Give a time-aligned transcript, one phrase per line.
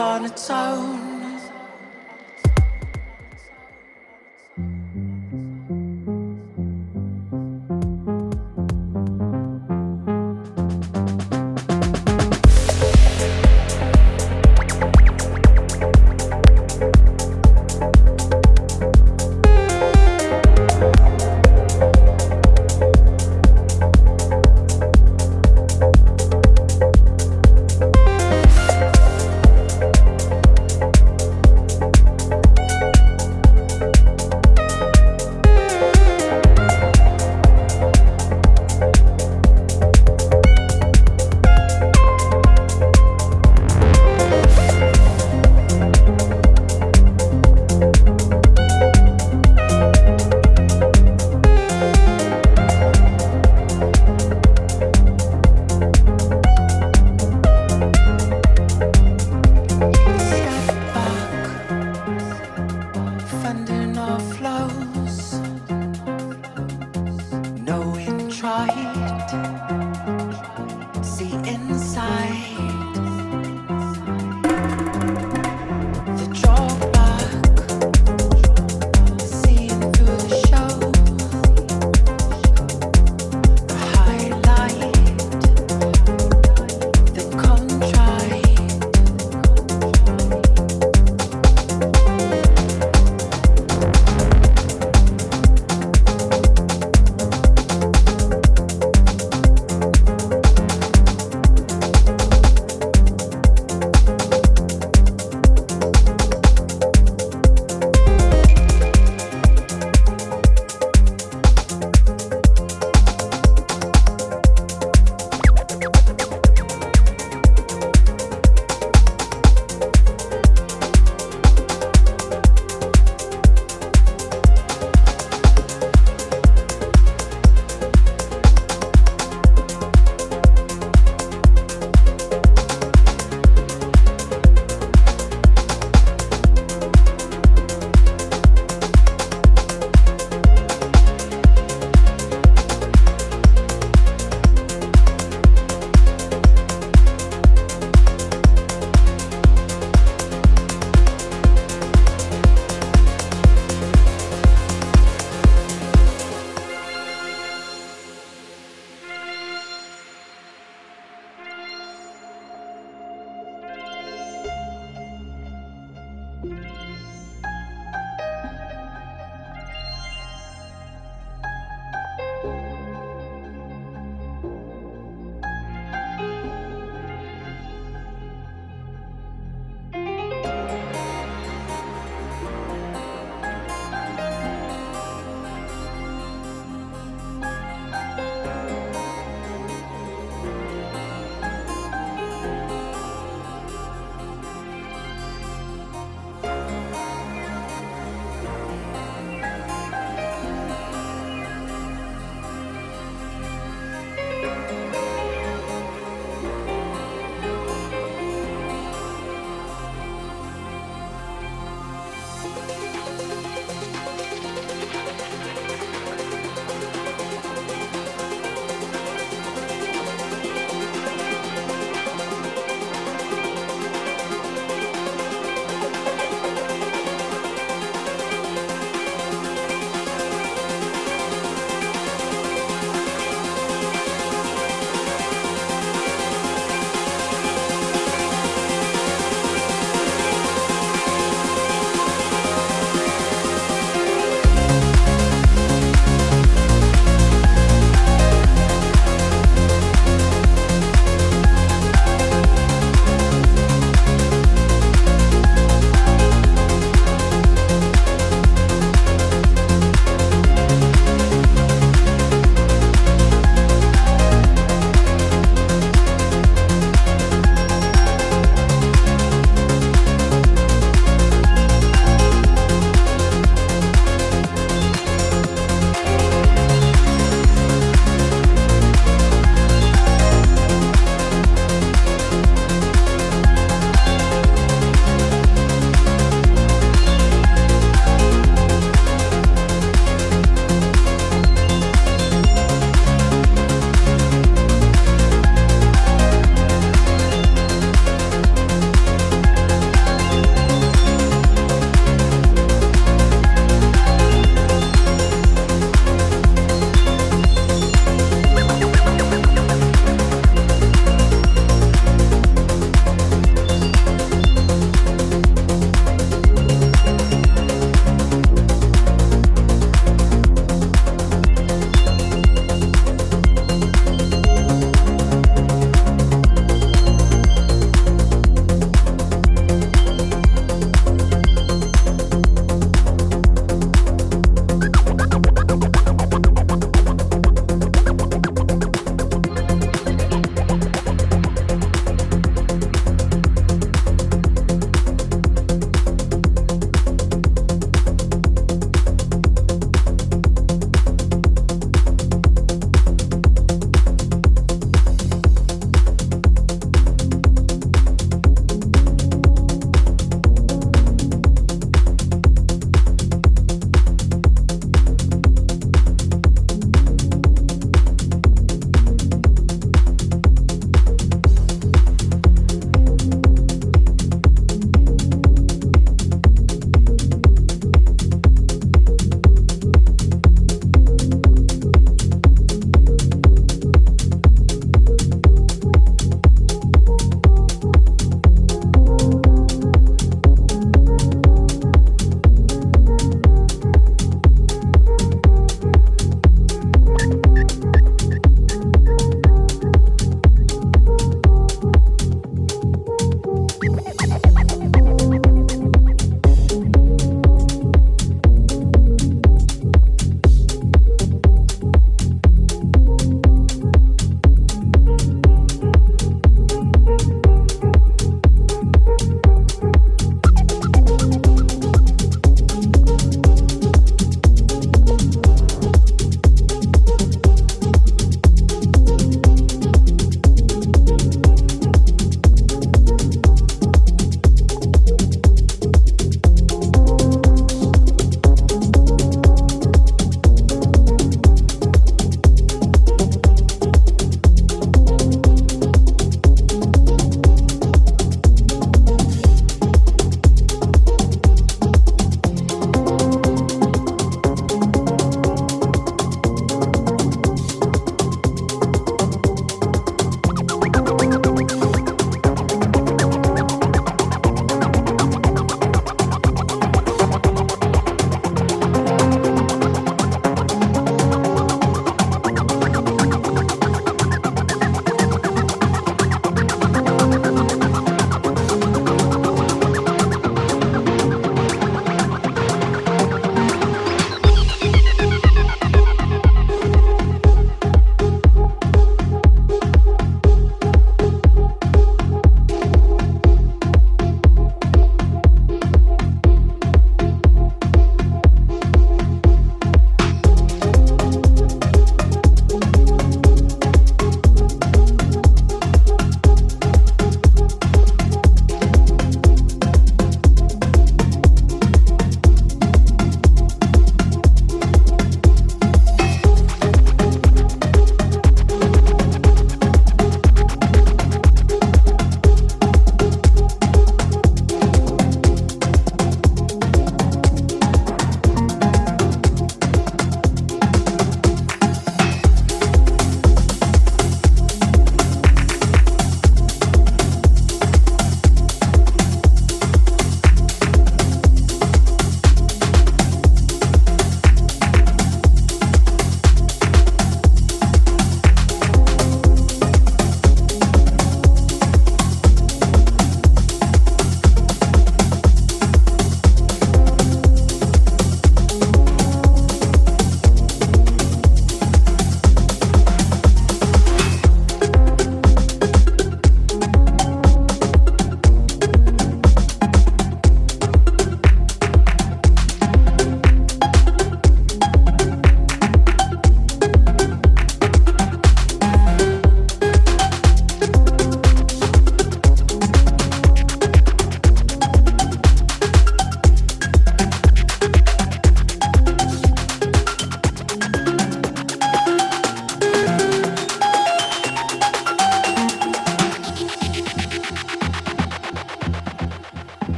[0.00, 0.99] on its own.